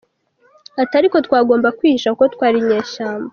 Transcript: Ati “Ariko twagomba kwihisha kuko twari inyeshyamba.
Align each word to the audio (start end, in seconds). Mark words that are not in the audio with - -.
Ati 0.81 0.93
“Ariko 1.01 1.17
twagomba 1.25 1.73
kwihisha 1.77 2.09
kuko 2.13 2.25
twari 2.33 2.55
inyeshyamba. 2.61 3.29